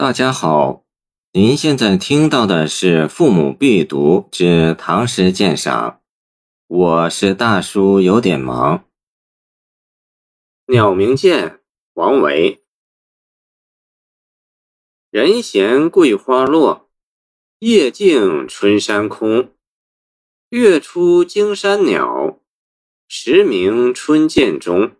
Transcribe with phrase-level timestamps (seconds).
[0.00, 0.84] 大家好，
[1.32, 5.90] 您现在听到的是《父母必读之唐诗鉴赏》，
[6.68, 8.78] 我是大叔，有点忙。
[10.66, 11.48] 《鸟鸣涧》
[11.94, 12.62] 王维。
[15.10, 16.88] 人闲桂花落，
[17.58, 19.52] 夜静春山空。
[20.50, 22.38] 月出惊山鸟，
[23.08, 24.92] 时鸣春涧中。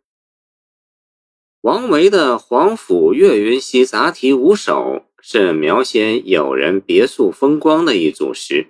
[1.62, 8.62] 王维的《皇甫岳云溪杂题五首》是描写友人别宿风光的一组诗，《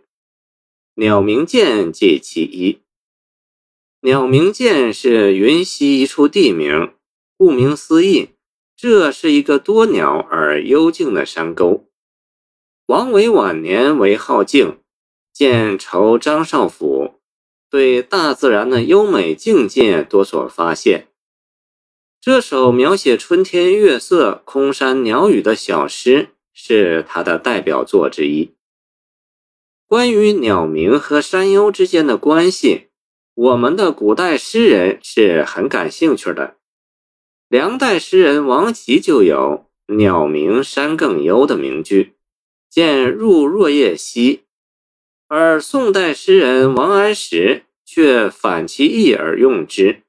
[0.94, 2.78] 鸟鸣涧》即其一。
[4.00, 6.94] 鸟鸣涧是云溪一处地名，
[7.36, 8.30] 顾名思义，
[8.74, 11.84] 这是一个多鸟而幽静的山沟。
[12.86, 14.78] 王维晚年为好静，
[15.34, 17.20] 见酬张少府，
[17.68, 21.07] 对大自然的优美境界多所发现。
[22.28, 28.52] 这首描写春天月色、空山鸟语的小诗是他的代表作之一。
[29.86, 32.88] 关于鸟鸣和山幽之间的关系，
[33.32, 36.56] 我们的古代诗人是很感兴趣的。
[37.48, 39.64] 梁代诗人王琦就有
[39.96, 42.12] “鸟鸣山更幽”的名句，
[42.68, 44.36] 见《入若叶溪》，
[45.28, 50.02] 而宋代诗人王安石却反其意而用之。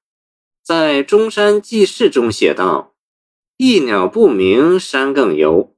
[0.69, 2.93] 在《中山纪事》中写道
[3.57, 5.75] ：“一鸟不鸣，山更幽。”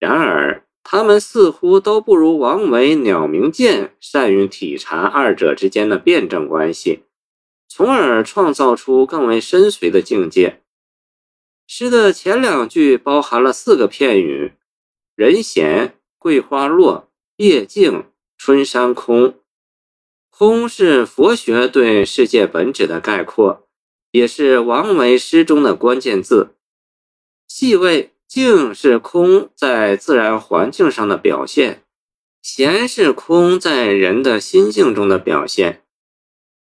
[0.00, 7.04] 然而，他们似乎都不如王维《鸟鸣涧》善于体察二者之间的辩证关系，
[7.68, 10.62] 从而创造出更为深邃的境界。
[11.68, 14.54] 诗的前两句包含了四个片语
[15.14, 19.38] ：“人闲”“桂花落”“夜静”“春山空”。
[20.36, 23.67] 空是佛学对世界本质的概括。
[24.10, 26.54] 也是王维诗中的关键字。
[27.46, 31.82] 细味静是空在自然环境上的表现，
[32.42, 35.82] 闲是空在人的心境中的表现。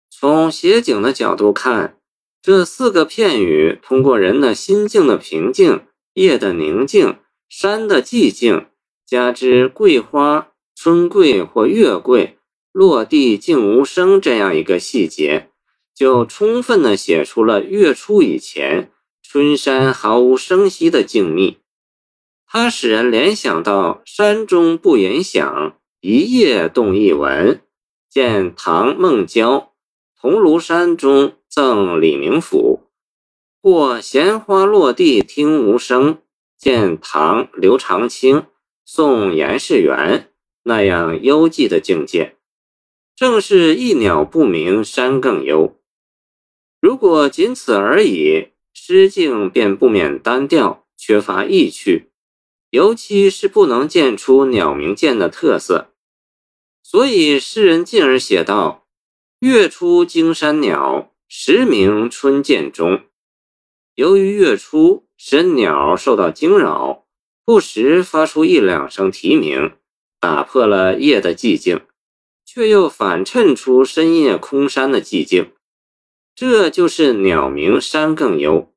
[0.10, 1.98] 从写景的角度看，
[2.42, 5.82] 这四个片语通过人的心境的平静、
[6.14, 7.18] 夜的宁静、
[7.50, 8.68] 山的寂静，
[9.06, 12.38] 加之桂花、春桂或月桂
[12.72, 15.47] 落地静无声这样一个细节。
[15.98, 18.92] 就充分地写出了月初以前
[19.24, 21.56] 春山毫无声息的静谧，
[22.46, 27.62] 它使人联想到“山中不言响，一夜动一文”。
[28.12, 29.74] 见唐孟郊
[30.22, 32.82] 《桐庐山中赠李明府》，
[33.60, 36.20] 或“闲花落地听无声”。
[36.60, 38.36] 见唐刘长卿
[38.86, 40.30] 《送严世元》
[40.62, 42.36] 那样幽寂的境界，
[43.16, 45.74] 正是一鸟不鸣，山更幽。
[46.88, 52.12] 如果仅此而已，诗境便不免单调，缺乏意趣，
[52.70, 55.94] 尤其是不能见出鸟鸣涧的特色。
[56.82, 58.88] 所以诗人进而写道
[59.40, 63.02] ：“月出惊山鸟，时鸣春涧中。”
[63.96, 67.06] 由于月出使鸟受到惊扰，
[67.44, 69.74] 不时发出一两声啼鸣，
[70.22, 71.82] 打破了夜的寂静，
[72.46, 75.52] 却又反衬出深夜空山的寂静。
[76.40, 78.72] 这就是鸟鸣山更幽。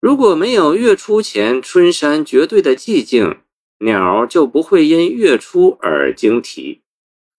[0.00, 3.38] 如果没有月初前春山绝对的寂静，
[3.80, 6.82] 鸟就不会因月初而惊啼；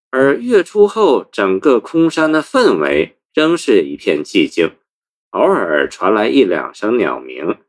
[0.10, 4.72] 而月初后，整个空山的氛围仍是一片寂静，
[5.30, 7.60] 偶尔传来一两声鸟鸣，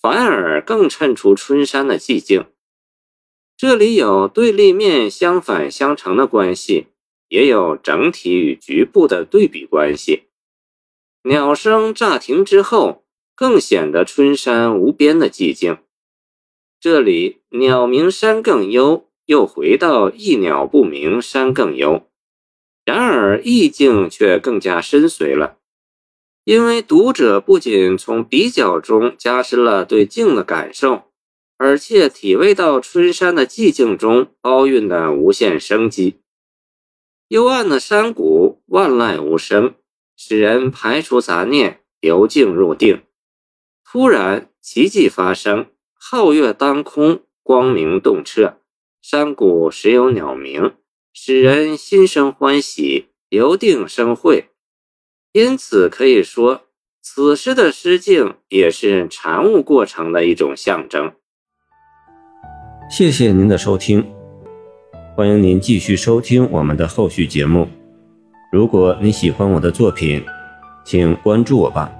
[0.00, 2.46] 反而更衬出春山的寂静。
[3.58, 6.86] 这里有对立面相反相成的关系，
[7.28, 10.22] 也有整体与局部的对比关系。
[11.24, 15.78] 鸟声乍停之后，更显得春山无边的寂静。
[16.80, 22.08] 这里“鸟鸣山更幽”，又回到“一鸟不鸣，山更幽”。
[22.84, 25.58] 然而意境却更加深邃了，
[26.42, 31.04] 因为读者不仅从比较中加深了对静的感受，
[31.56, 36.16] 而且体味到春山的寂静中包蕴的无限生机。
[37.28, 39.76] 幽暗的山谷，万籁无声。
[40.16, 43.02] 使人排除杂念，由静入定。
[43.84, 45.66] 突然，奇迹发生，
[46.00, 48.58] 皓月当空，光明洞彻，
[49.02, 50.74] 山谷时有鸟鸣，
[51.12, 54.48] 使人心生欢喜，由定生慧。
[55.32, 56.62] 因此，可以说，
[57.02, 61.12] 此诗的诗境也是禅悟过程的一种象征。
[62.90, 64.06] 谢谢您的收听，
[65.16, 67.68] 欢迎您继续收听我们的后续节目。
[68.52, 70.22] 如果你喜欢我的作品，
[70.84, 71.90] 请关注我吧。